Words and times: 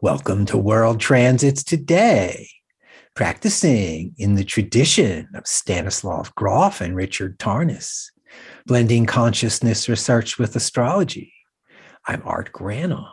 Welcome 0.00 0.46
to 0.46 0.56
World 0.56 1.00
Transits 1.00 1.64
Today, 1.64 2.50
practicing 3.16 4.14
in 4.16 4.36
the 4.36 4.44
tradition 4.44 5.26
of 5.34 5.44
Stanislav 5.44 6.32
Grof 6.36 6.80
and 6.80 6.94
Richard 6.94 7.36
Tarnas, 7.40 8.04
blending 8.64 9.06
consciousness 9.06 9.88
research 9.88 10.38
with 10.38 10.54
astrology. 10.54 11.32
I'm 12.06 12.22
Art 12.24 12.52
Granoff. 12.52 13.10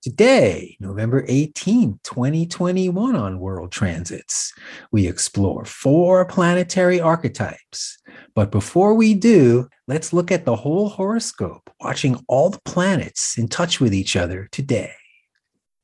Today, 0.00 0.76
November 0.78 1.24
18, 1.26 1.98
2021, 2.04 3.16
on 3.16 3.40
World 3.40 3.72
Transits, 3.72 4.52
we 4.92 5.08
explore 5.08 5.64
four 5.64 6.24
planetary 6.24 7.00
archetypes. 7.00 7.98
But 8.36 8.52
before 8.52 8.94
we 8.94 9.14
do, 9.14 9.68
let's 9.88 10.12
look 10.12 10.30
at 10.30 10.44
the 10.44 10.54
whole 10.54 10.88
horoscope, 10.88 11.68
watching 11.80 12.22
all 12.28 12.50
the 12.50 12.60
planets 12.64 13.36
in 13.36 13.48
touch 13.48 13.80
with 13.80 13.92
each 13.92 14.14
other 14.14 14.48
today. 14.52 14.92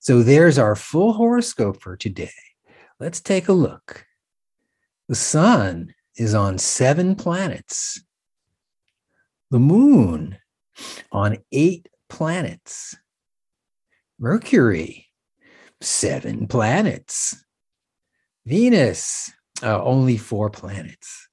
So 0.07 0.23
there's 0.23 0.57
our 0.57 0.77
full 0.77 1.15
horoscope 1.15 1.83
for 1.83 1.97
today. 1.97 2.31
Let's 3.01 3.21
take 3.21 3.49
a 3.49 3.53
look. 3.53 4.07
The 5.09 5.17
sun 5.17 5.95
is 6.17 6.33
on 6.33 6.59
seven 6.59 7.17
planets, 7.17 8.01
the 9.51 9.59
moon 9.59 10.39
on 11.11 11.39
eight 11.51 11.89
planets 12.09 12.95
Mercury, 14.21 15.09
seven 15.81 16.47
planets. 16.47 17.45
Venus, 18.45 19.33
uh, 19.61 19.83
only 19.83 20.19
four 20.19 20.51
planets. 20.51 21.29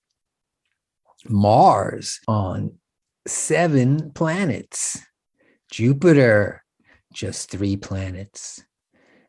Mars 1.30 2.20
on 2.28 2.80
seven 3.28 4.12
planets. 4.14 5.00
Jupiter, 5.70 6.64
just 7.14 7.50
three 7.50 7.78
planets. 7.78 8.66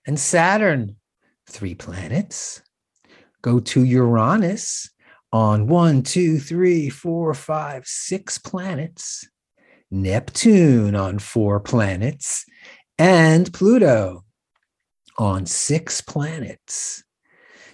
And 0.06 0.18
Saturn, 0.18 0.96
three 1.48 1.74
planets. 1.74 2.62
Go 3.42 3.60
to 3.60 3.84
Uranus 3.84 4.90
on 5.32 5.66
one, 5.66 6.02
two, 6.02 6.38
three, 6.38 6.88
four, 6.90 7.34
five, 7.34 7.86
six 7.86 8.38
planets. 8.38 9.28
Neptune 9.90 10.96
on 10.96 11.18
four 11.18 11.60
planets 11.60 12.44
and 12.98 13.52
Pluto 13.52 14.24
on 15.18 15.46
six 15.46 16.00
planets. 16.00 17.04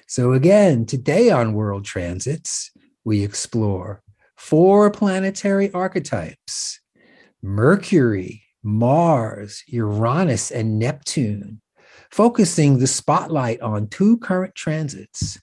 So, 0.06 0.32
again, 0.32 0.86
today 0.86 1.30
on 1.30 1.54
World 1.54 1.84
Transits, 1.84 2.70
we 3.04 3.22
explore 3.22 4.02
four 4.36 4.90
planetary 4.90 5.72
archetypes 5.72 6.80
Mercury, 7.42 8.42
Mars, 8.62 9.62
Uranus, 9.66 10.50
and 10.50 10.78
Neptune, 10.78 11.60
focusing 12.10 12.78
the 12.78 12.86
spotlight 12.86 13.60
on 13.60 13.88
two 13.88 14.18
current 14.18 14.54
transits 14.54 15.38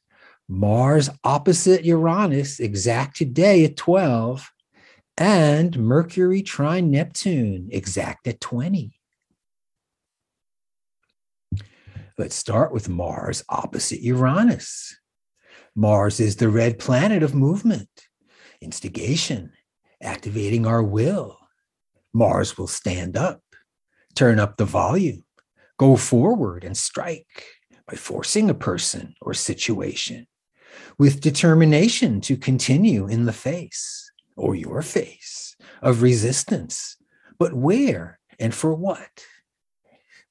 Mars 0.49 1.09
opposite 1.25 1.83
Uranus, 1.83 2.61
exact 2.61 3.17
today 3.17 3.65
at 3.65 3.75
12, 3.75 4.49
and 5.17 5.77
Mercury 5.77 6.41
trine 6.41 6.89
Neptune, 6.89 7.67
exact 7.69 8.27
at 8.27 8.39
20. 8.39 8.97
Let's 12.17 12.35
start 12.35 12.71
with 12.71 12.87
Mars 12.87 13.43
opposite 13.49 13.99
Uranus. 13.99 14.97
Mars 15.75 16.19
is 16.19 16.37
the 16.37 16.49
red 16.49 16.79
planet 16.79 17.23
of 17.23 17.35
movement, 17.35 17.89
instigation, 18.61 19.51
activating 20.01 20.65
our 20.65 20.81
will. 20.81 21.37
Mars 22.13 22.57
will 22.57 22.67
stand 22.67 23.17
up, 23.17 23.41
turn 24.15 24.39
up 24.39 24.55
the 24.57 24.65
volume, 24.65 25.23
go 25.77 25.95
forward 25.95 26.63
and 26.63 26.75
strike 26.75 27.45
by 27.87 27.95
forcing 27.95 28.49
a 28.49 28.55
person 28.55 29.13
or 29.21 29.33
situation 29.33 30.27
with 30.97 31.21
determination 31.21 32.21
to 32.21 32.37
continue 32.37 33.07
in 33.07 33.25
the 33.25 33.33
face 33.33 34.11
or 34.35 34.55
your 34.55 34.81
face 34.81 35.55
of 35.81 36.01
resistance. 36.01 36.97
But 37.39 37.53
where 37.53 38.19
and 38.39 38.53
for 38.53 38.73
what? 38.73 39.23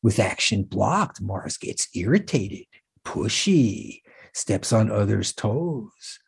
With 0.03 0.19
action 0.19 0.65
blocked, 0.65 1.21
Mars 1.21 1.57
gets 1.57 1.89
irritated, 1.95 2.67
pushy, 3.05 4.03
steps 4.33 4.73
on 4.73 4.91
others' 4.91 5.33
toes. 5.33 6.19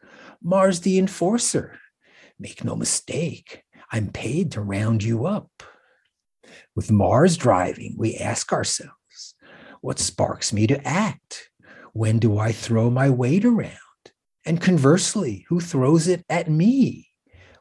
Mars 0.42 0.80
the 0.80 0.98
enforcer. 0.98 1.78
Make 2.38 2.64
no 2.64 2.76
mistake, 2.76 3.64
I'm 3.90 4.10
paid 4.10 4.52
to 4.52 4.60
round 4.60 5.02
you 5.02 5.26
up. 5.26 5.50
With 6.74 6.90
Mars 6.90 7.36
driving, 7.36 7.96
we 7.98 8.16
ask 8.16 8.52
ourselves, 8.52 8.92
what 9.80 9.98
sparks 9.98 10.52
me 10.52 10.66
to 10.66 10.86
act? 10.86 11.50
When 11.92 12.18
do 12.18 12.38
I 12.38 12.52
throw 12.52 12.90
my 12.90 13.10
weight 13.10 13.44
around? 13.44 13.72
And 14.44 14.60
conversely, 14.60 15.44
who 15.48 15.60
throws 15.60 16.08
it 16.08 16.24
at 16.28 16.50
me? 16.50 17.08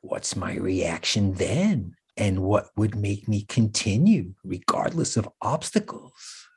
What's 0.02 0.36
my 0.36 0.56
reaction 0.56 1.34
then? 1.34 1.98
and 2.18 2.40
what 2.42 2.70
would 2.76 2.96
make 2.96 3.28
me 3.28 3.44
continue 3.44 4.34
regardless 4.44 5.18
of 5.18 5.30
obstacles. 5.42 6.48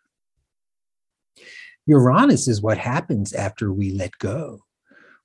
Uranus 1.87 2.49
is 2.49 2.63
what 2.63 2.79
happens 2.79 3.33
after 3.33 3.73
we 3.73 3.93
let 3.93 4.19
go. 4.19 4.65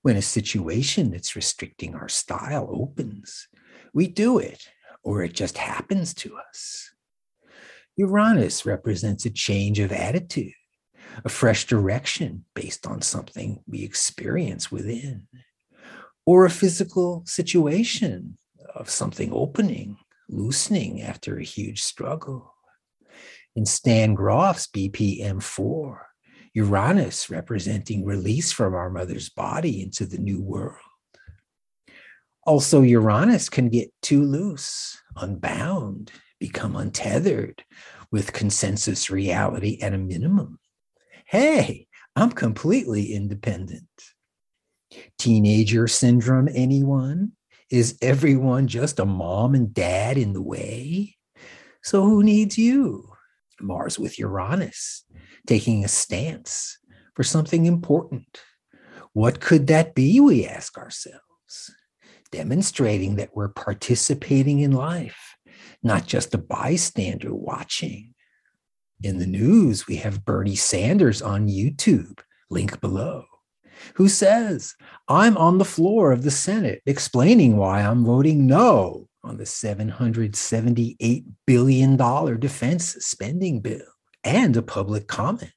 When 0.02 0.18
a 0.18 0.22
situation 0.22 1.12
that's 1.12 1.36
restricting 1.36 1.96
our 1.96 2.10
style 2.10 2.68
opens, 2.70 3.48
we 3.94 4.08
do 4.08 4.38
it, 4.38 4.68
or 5.04 5.24
it 5.24 5.34
just 5.34 5.58
happens 5.58 6.14
to 6.16 6.36
us. 6.38 6.92
Uranus 7.98 8.66
represents 8.66 9.26
a 9.26 9.30
change 9.30 9.80
of 9.80 9.92
attitude, 9.92 10.54
a 11.24 11.30
fresh 11.30 11.66
direction 11.66 12.44
based 12.54 12.86
on 12.86 13.02
something 13.02 13.64
we 13.68 13.84
experience 13.84 14.72
within, 14.72 15.28
or 16.26 16.46
a 16.46 16.50
physical 16.50 17.24
situation 17.26 18.38
of 18.74 18.90
something 18.90 19.32
opening 19.32 19.98
loosening 20.28 21.02
after 21.02 21.38
a 21.38 21.44
huge 21.44 21.84
struggle. 21.84 22.54
In 23.56 23.66
Stan 23.66 24.14
Grof's 24.14 24.68
BPM4, 24.68 25.98
Uranus 26.54 27.30
representing 27.30 28.04
release 28.04 28.52
from 28.52 28.74
our 28.74 28.90
mother's 28.90 29.30
body 29.30 29.82
into 29.82 30.06
the 30.06 30.18
new 30.18 30.42
world. 30.42 30.80
Also, 32.44 32.82
Uranus 32.82 33.50
can 33.50 33.70
get 33.70 33.92
too 34.02 34.24
loose, 34.24 35.02
unbound, 35.16 36.12
become 36.40 36.76
untethered 36.76 37.64
with 38.12 38.34
consensus 38.34 39.10
reality 39.10 39.80
at 39.82 39.94
a 39.94 39.98
minimum. 39.98 40.60
Hey, 41.26 41.88
I'm 42.16 42.32
completely 42.32 43.14
independent. 43.14 43.88
Teenager 45.18 45.88
syndrome, 45.88 46.48
anyone? 46.54 47.34
Is 47.70 47.98
everyone 48.02 48.68
just 48.68 49.00
a 49.00 49.06
mom 49.06 49.56
and 49.56 49.74
dad 49.74 50.18
in 50.18 50.34
the 50.34 50.42
way? 50.42 51.18
So 51.84 52.04
who 52.04 52.24
needs 52.24 52.58
you? 52.58 53.12
Mars 53.60 53.98
with 53.98 54.20
Uranus, 54.20 55.04
taking 55.48 55.84
a 55.84 55.88
stance 55.88 56.78
for 57.16 57.24
something 57.24 57.66
important. 57.66 58.42
What 59.14 59.40
could 59.40 59.68
that 59.68 59.96
be, 59.96 60.20
we 60.20 60.46
ask 60.46 60.78
ourselves? 60.78 61.22
Demonstrating 62.32 63.16
that 63.16 63.36
we're 63.36 63.50
participating 63.50 64.60
in 64.60 64.72
life, 64.72 65.35
not 65.86 66.06
just 66.06 66.34
a 66.34 66.38
bystander 66.38 67.34
watching. 67.34 68.14
In 69.02 69.20
the 69.20 69.28
news, 69.28 69.88
we 69.88 69.98
have 69.98 70.26
Bernie 70.26 70.56
Sanders 70.56 71.22
on 71.22 71.48
YouTube, 71.48 72.20
link 72.50 72.82
below 72.82 73.26
who 73.96 74.08
says, 74.08 74.76
I'm 75.08 75.38
on 75.38 75.58
the 75.58 75.66
floor 75.66 76.12
of 76.12 76.24
the 76.24 76.32
Senate 76.32 76.82
explaining 76.86 77.58
why 77.58 77.82
I'm 77.82 78.04
voting 78.04 78.48
no 78.48 79.08
on 79.24 79.38
the 79.38 79.44
$778 79.44 81.26
billion 81.46 82.40
defense 82.40 82.96
spending 83.00 83.60
bill 83.62 83.86
and 84.24 84.56
a 84.58 84.62
public 84.62 85.08
comment. 85.08 85.52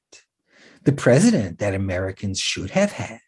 The 0.83 0.91
president 0.91 1.59
that 1.59 1.75
Americans 1.75 2.39
should 2.39 2.71
have 2.71 2.93
had, 2.93 3.19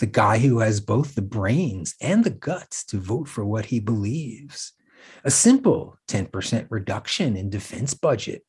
the 0.00 0.06
guy 0.06 0.38
who 0.38 0.60
has 0.60 0.80
both 0.80 1.14
the 1.14 1.22
brains 1.22 1.94
and 2.00 2.24
the 2.24 2.30
guts 2.30 2.84
to 2.86 2.98
vote 2.98 3.28
for 3.28 3.44
what 3.44 3.66
he 3.66 3.80
believes. 3.80 4.72
A 5.24 5.30
simple 5.30 5.98
10% 6.08 6.66
reduction 6.70 7.36
in 7.36 7.50
defense 7.50 7.94
budget 7.94 8.42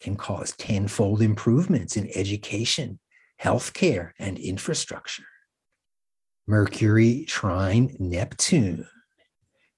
can 0.00 0.16
cause 0.16 0.52
tenfold 0.52 1.22
improvements 1.22 1.96
in 1.96 2.10
education, 2.14 2.98
healthcare, 3.42 4.12
and 4.18 4.38
infrastructure. 4.38 5.24
Mercury 6.46 7.24
trine 7.26 7.94
Neptune. 7.98 8.86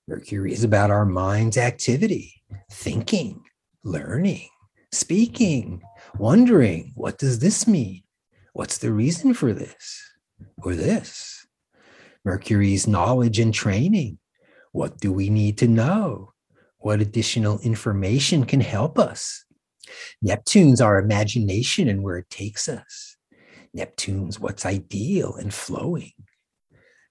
Mercury 0.07 0.53
is 0.53 0.65
about 0.65 0.91
our 0.91 1.05
mind's 1.05 1.57
activity, 1.57 2.43
thinking, 2.71 3.43
learning, 3.85 4.49
speaking, 4.93 5.83
wondering, 6.19 6.93
what 6.95 7.19
does 7.19 7.39
this 7.39 7.67
mean? 7.67 8.03
What's 8.53 8.79
the 8.79 8.93
reason 8.93 9.35
for 9.35 9.53
this 9.53 10.03
or 10.63 10.75
this? 10.75 11.47
Mercury's 12.25 12.87
knowledge 12.87 13.39
and 13.39 13.55
training. 13.55 14.19
What 14.73 14.99
do 14.99 15.13
we 15.13 15.31
need 15.31 15.59
to 15.59 15.69
know? 15.69 16.33
What 16.79 17.01
additional 17.01 17.59
information 17.61 18.45
can 18.47 18.61
help 18.61 18.99
us? 18.99 19.45
Neptune's 20.23 20.81
our 20.81 20.99
imagination 20.99 21.89
and 21.89 22.03
where 22.03 22.19
it 22.19 22.31
takes 22.31 22.69
us. 22.69 23.17
Neptune's 23.75 24.39
what's 24.39 24.67
ideal 24.67 25.35
and 25.35 25.53
flowing. 25.53 26.13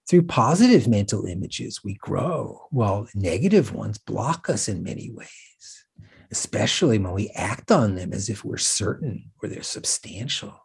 Through 0.09 0.23
positive 0.23 0.87
mental 0.87 1.25
images, 1.25 1.83
we 1.83 1.93
grow, 1.95 2.67
while 2.71 3.07
negative 3.13 3.73
ones 3.73 3.99
block 3.99 4.49
us 4.49 4.67
in 4.67 4.81
many 4.81 5.11
ways, 5.11 5.85
especially 6.31 6.97
when 6.97 7.13
we 7.13 7.29
act 7.35 7.71
on 7.71 7.95
them 7.95 8.11
as 8.11 8.27
if 8.27 8.43
we're 8.43 8.57
certain 8.57 9.31
or 9.41 9.49
they're 9.49 9.61
substantial. 9.61 10.63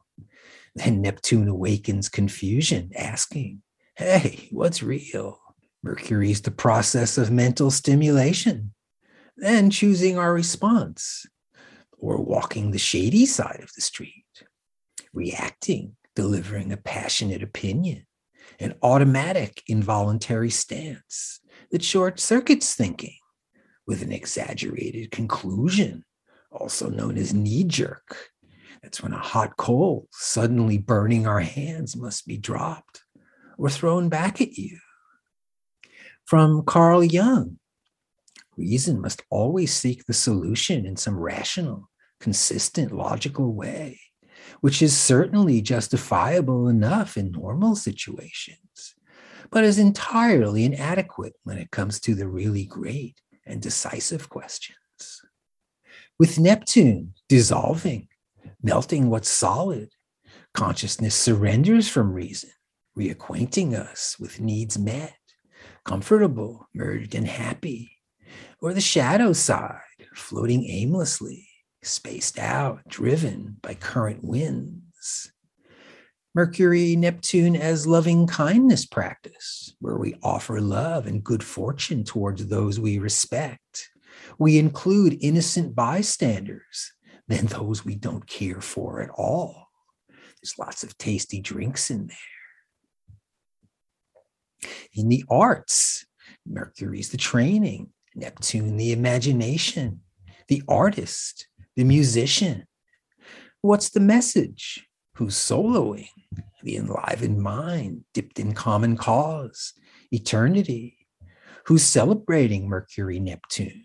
Then 0.75 1.03
Neptune 1.03 1.49
awakens 1.49 2.09
confusion, 2.09 2.91
asking, 2.97 3.63
Hey, 3.97 4.49
what's 4.51 4.83
real? 4.83 5.39
Mercury's 5.85 6.41
the 6.41 6.51
process 6.51 7.19
of 7.19 7.31
mental 7.31 7.71
stimulation, 7.71 8.73
then 9.37 9.69
choosing 9.69 10.17
our 10.17 10.33
response, 10.33 11.27
or 11.99 12.23
walking 12.23 12.71
the 12.71 12.79
shady 12.79 13.27
side 13.27 13.61
of 13.63 13.71
the 13.75 13.83
street, 13.83 14.25
reacting, 15.13 15.95
delivering 16.17 16.73
a 16.73 16.79
passionate 16.79 17.43
opinion, 17.43 18.07
an 18.59 18.75
automatic 18.83 19.63
involuntary 19.67 20.49
stance 20.49 21.41
that 21.71 21.85
short 21.85 22.19
circuits 22.19 22.75
thinking 22.75 23.19
with 23.87 24.01
an 24.01 24.11
exaggerated 24.11 25.11
conclusion, 25.11 26.03
also 26.51 26.89
known 26.89 27.19
as 27.19 27.35
knee 27.35 27.63
jerk. 27.63 28.31
That's 28.83 29.03
when 29.03 29.13
a 29.13 29.19
hot 29.19 29.59
coal 29.59 30.09
suddenly 30.13 30.79
burning 30.79 31.27
our 31.27 31.41
hands 31.41 31.95
must 31.95 32.27
be 32.27 32.39
dropped 32.39 33.03
or 33.59 33.69
thrown 33.69 34.09
back 34.09 34.41
at 34.41 34.57
you. 34.57 34.79
From 36.25 36.63
Carl 36.65 37.05
Jung, 37.05 37.59
reason 38.57 38.99
must 38.99 39.23
always 39.29 39.75
seek 39.75 40.07
the 40.07 40.15
solution 40.15 40.87
in 40.87 40.97
some 40.97 41.19
rational, 41.19 41.91
consistent, 42.19 42.93
logical 42.93 43.53
way, 43.53 44.01
which 44.63 44.81
is 44.81 44.97
certainly 44.97 45.61
justifiable 45.61 46.69
enough 46.69 47.19
in 47.19 47.31
normal 47.31 47.77
situations, 47.77 48.95
but 49.51 49.65
is 49.65 49.79
entirely 49.79 50.65
inadequate 50.65 51.35
when 51.43 51.59
it 51.59 51.71
comes 51.71 52.01
to 52.01 52.15
the 52.15 52.27
really 52.27 52.65
great 52.65 53.21
and 53.45 53.61
decisive 53.61 54.31
questions. 54.31 54.79
With 56.19 56.39
Neptune 56.39 57.13
dissolving, 57.29 58.09
melting 58.63 59.11
what's 59.11 59.29
solid, 59.29 59.91
consciousness 60.55 61.15
surrenders 61.15 61.87
from 61.87 62.15
reason, 62.15 62.51
reacquainting 62.97 63.75
us 63.75 64.17
with 64.19 64.41
needs 64.41 64.79
met, 64.79 65.19
comfortable, 65.85 66.69
merged, 66.75 67.15
and 67.15 67.27
happy, 67.27 67.93
or 68.61 68.73
the 68.73 68.81
shadow 68.81 69.33
side, 69.33 69.81
floating 70.15 70.65
aimlessly, 70.65 71.49
spaced 71.83 72.39
out, 72.39 72.81
driven 72.89 73.57
by 73.63 73.75
current 73.75 74.25
winds. 74.25 75.33
Mercury, 76.35 76.97
Neptune 76.97 77.55
as 77.55 77.87
loving 77.87 78.27
kindness 78.27 78.87
practice, 78.87 79.77
where 79.79 79.97
we 79.97 80.17
offer 80.23 80.61
love 80.61 81.07
and 81.07 81.23
good 81.23 81.45
fortune 81.45 82.03
towards 82.03 82.47
those 82.47 82.81
we 82.81 82.99
respect. 82.99 83.91
We 84.39 84.59
include 84.59 85.19
innocent 85.21 85.77
bystanders 85.77 86.93
than 87.29 87.47
those 87.47 87.85
we 87.85 87.95
don't 87.95 88.27
care 88.27 88.61
for 88.61 89.01
at 89.01 89.11
all. 89.11 89.69
There's 90.09 90.59
lots 90.59 90.83
of 90.83 90.99
tasty 90.99 91.41
drinks 91.41 91.91
in 91.91 92.09
there. 92.09 92.17
In 94.95 95.09
the 95.09 95.25
arts, 95.31 96.07
Mercury's 96.47 97.11
the 97.11 97.17
training, 97.17 97.91
Neptune, 98.15 98.77
the 98.77 98.93
imagination, 98.93 100.01
the 100.49 100.63
artist, 100.69 101.49
the 101.77 101.85
musician. 101.85 102.67
What's 103.61 103.91
the 103.91 104.01
message? 104.01 104.87
Who's 105.15 105.37
soloing? 105.37 106.09
The 106.63 106.77
enlivened 106.77 107.41
mind, 107.41 108.05
dipped 108.13 108.39
in 108.39 108.53
common 108.53 108.97
cause, 108.97 109.73
eternity. 110.11 111.07
Who's 111.67 111.83
celebrating 111.83 112.69
Mercury, 112.69 113.21
Neptune? 113.21 113.85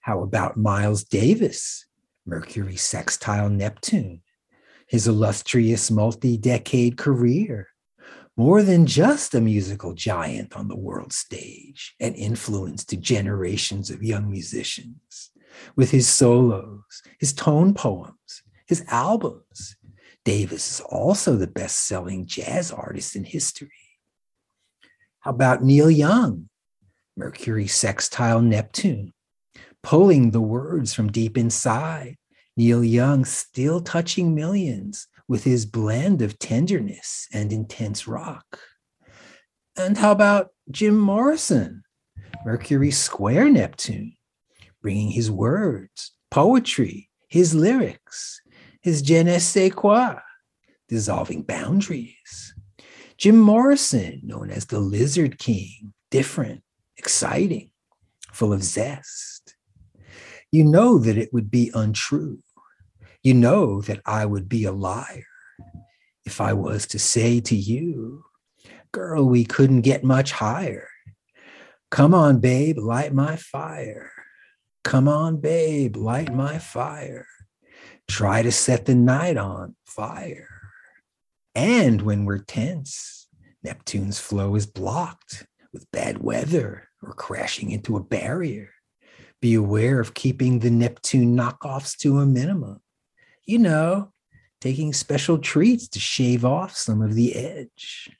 How 0.00 0.22
about 0.22 0.56
Miles 0.56 1.02
Davis, 1.04 1.86
Mercury 2.26 2.76
sextile 2.76 3.48
Neptune, 3.48 4.22
his 4.86 5.08
illustrious 5.08 5.90
multi 5.90 6.36
decade 6.36 6.96
career? 6.96 7.68
More 8.36 8.62
than 8.64 8.86
just 8.86 9.34
a 9.34 9.40
musical 9.40 9.94
giant 9.94 10.56
on 10.56 10.66
the 10.66 10.76
world 10.76 11.12
stage 11.12 11.94
and 12.00 12.16
influence 12.16 12.84
to 12.86 12.96
generations 12.96 13.90
of 13.90 14.02
young 14.02 14.28
musicians 14.28 15.30
with 15.76 15.92
his 15.92 16.08
solos, 16.08 17.02
his 17.20 17.32
tone 17.32 17.74
poems, 17.74 18.42
his 18.66 18.84
albums. 18.88 19.76
Davis 20.24 20.72
is 20.72 20.80
also 20.80 21.36
the 21.36 21.46
best 21.46 21.86
selling 21.86 22.26
jazz 22.26 22.72
artist 22.72 23.14
in 23.14 23.22
history. 23.22 23.70
How 25.20 25.30
about 25.30 25.62
Neil 25.62 25.90
Young, 25.90 26.48
Mercury 27.16 27.68
sextile 27.68 28.42
Neptune, 28.42 29.12
pulling 29.82 30.32
the 30.32 30.40
words 30.40 30.92
from 30.92 31.12
deep 31.12 31.38
inside? 31.38 32.16
Neil 32.56 32.82
Young 32.82 33.24
still 33.24 33.80
touching 33.80 34.34
millions 34.34 35.06
with 35.28 35.44
his 35.44 35.66
blend 35.66 36.22
of 36.22 36.38
tenderness 36.38 37.28
and 37.32 37.52
intense 37.52 38.06
rock. 38.06 38.58
And 39.76 39.96
how 39.96 40.12
about 40.12 40.50
Jim 40.70 40.98
Morrison, 40.98 41.82
Mercury 42.44 42.90
square 42.90 43.50
Neptune, 43.50 44.16
bringing 44.82 45.10
his 45.10 45.30
words, 45.30 46.12
poetry, 46.30 47.10
his 47.28 47.54
lyrics, 47.54 48.40
his 48.82 49.02
je 49.02 49.22
ne 49.22 49.38
sais 49.38 49.72
quoi, 49.72 50.16
dissolving 50.88 51.42
boundaries. 51.42 52.54
Jim 53.16 53.38
Morrison, 53.38 54.20
known 54.22 54.50
as 54.50 54.66
the 54.66 54.78
Lizard 54.78 55.38
King, 55.38 55.94
different, 56.10 56.62
exciting, 56.96 57.70
full 58.32 58.52
of 58.52 58.62
zest. 58.62 59.56
You 60.52 60.64
know 60.64 60.98
that 60.98 61.16
it 61.16 61.32
would 61.32 61.50
be 61.50 61.70
untrue. 61.74 62.43
You 63.24 63.32
know 63.32 63.80
that 63.80 64.02
I 64.04 64.26
would 64.26 64.50
be 64.50 64.64
a 64.64 64.72
liar 64.72 65.24
if 66.26 66.42
I 66.42 66.52
was 66.52 66.86
to 66.88 66.98
say 66.98 67.40
to 67.40 67.56
you, 67.56 68.26
girl, 68.92 69.24
we 69.24 69.46
couldn't 69.46 69.80
get 69.80 70.04
much 70.04 70.32
higher. 70.32 70.90
Come 71.90 72.12
on, 72.12 72.40
babe, 72.40 72.76
light 72.76 73.14
my 73.14 73.36
fire. 73.36 74.12
Come 74.84 75.08
on, 75.08 75.38
babe, 75.38 75.96
light 75.96 76.34
my 76.34 76.58
fire. 76.58 77.26
Try 78.08 78.42
to 78.42 78.52
set 78.52 78.84
the 78.84 78.94
night 78.94 79.38
on 79.38 79.74
fire. 79.86 80.60
And 81.54 82.02
when 82.02 82.26
we're 82.26 82.44
tense, 82.44 83.26
Neptune's 83.62 84.20
flow 84.20 84.54
is 84.54 84.66
blocked 84.66 85.46
with 85.72 85.90
bad 85.92 86.18
weather 86.18 86.90
or 87.02 87.14
crashing 87.14 87.70
into 87.70 87.96
a 87.96 88.04
barrier. 88.04 88.68
Be 89.40 89.54
aware 89.54 89.98
of 89.98 90.12
keeping 90.12 90.58
the 90.58 90.70
Neptune 90.70 91.34
knockoffs 91.34 91.96
to 92.00 92.18
a 92.18 92.26
minimum. 92.26 92.80
You 93.46 93.58
know, 93.58 94.12
taking 94.60 94.92
special 94.92 95.38
treats 95.38 95.88
to 95.88 96.00
shave 96.00 96.44
off 96.44 96.74
some 96.76 97.02
of 97.02 97.14
the 97.14 97.34
edge. 97.34 98.10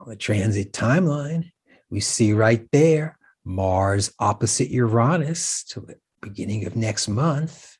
On 0.00 0.08
the 0.08 0.16
transit 0.16 0.72
timeline, 0.72 1.50
we 1.90 2.00
see 2.00 2.32
right 2.32 2.66
there 2.72 3.18
Mars 3.44 4.12
opposite 4.18 4.70
Uranus 4.70 5.62
to 5.64 5.80
the 5.80 5.96
beginning 6.22 6.66
of 6.66 6.76
next 6.76 7.08
month. 7.08 7.76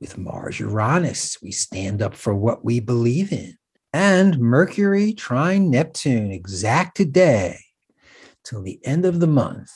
With 0.00 0.18
Mars 0.18 0.60
Uranus, 0.60 1.40
we 1.40 1.52
stand 1.52 2.02
up 2.02 2.14
for 2.14 2.34
what 2.34 2.64
we 2.64 2.80
believe 2.80 3.32
in. 3.32 3.56
And 3.92 4.38
Mercury 4.38 5.14
trine 5.14 5.70
Neptune 5.70 6.30
exact 6.30 6.96
today 6.96 7.58
till 8.44 8.62
the 8.62 8.78
end 8.84 9.06
of 9.06 9.20
the 9.20 9.26
month. 9.26 9.70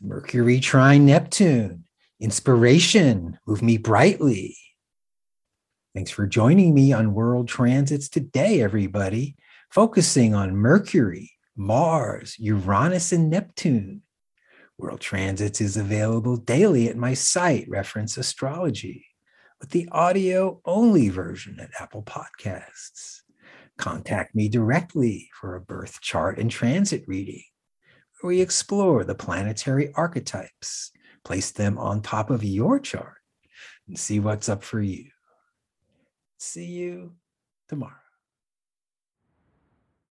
Mercury 0.00 0.60
trine 0.60 1.06
Neptune, 1.06 1.84
inspiration, 2.20 3.38
move 3.46 3.62
me 3.62 3.78
brightly. 3.78 4.56
Thanks 5.94 6.10
for 6.10 6.26
joining 6.26 6.74
me 6.74 6.92
on 6.92 7.14
World 7.14 7.48
Transits 7.48 8.08
today, 8.08 8.60
everybody, 8.60 9.36
focusing 9.70 10.34
on 10.34 10.56
Mercury, 10.56 11.32
Mars, 11.56 12.36
Uranus, 12.38 13.12
and 13.12 13.30
Neptune. 13.30 14.02
World 14.78 15.00
Transits 15.00 15.60
is 15.60 15.76
available 15.76 16.36
daily 16.36 16.88
at 16.88 16.96
my 16.96 17.14
site, 17.14 17.66
Reference 17.68 18.16
Astrology, 18.16 19.06
with 19.60 19.70
the 19.70 19.88
audio 19.90 20.60
only 20.64 21.08
version 21.08 21.58
at 21.58 21.70
Apple 21.80 22.02
Podcasts. 22.04 23.22
Contact 23.76 24.34
me 24.34 24.48
directly 24.48 25.30
for 25.40 25.54
a 25.56 25.60
birth 25.60 26.00
chart 26.00 26.38
and 26.38 26.50
transit 26.50 27.04
reading, 27.06 27.42
where 28.20 28.28
we 28.28 28.40
explore 28.40 29.04
the 29.04 29.14
planetary 29.14 29.92
archetypes, 29.94 30.92
place 31.28 31.50
them 31.50 31.76
on 31.76 32.00
top 32.00 32.30
of 32.30 32.42
your 32.42 32.80
chart, 32.80 33.18
and 33.86 33.98
see 33.98 34.18
what's 34.18 34.48
up 34.48 34.62
for 34.64 34.80
you. 34.80 35.10
See 36.38 36.64
you 36.64 37.12
tomorrow. 37.68 38.07